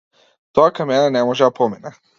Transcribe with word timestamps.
Тоа 0.59 0.65
кај 0.79 0.89
мене 0.93 1.13
не 1.19 1.25
може 1.29 1.51
да 1.51 1.55
помине! 1.61 1.99